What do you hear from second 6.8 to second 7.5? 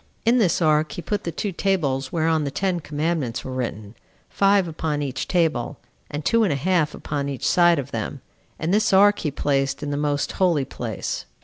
upon each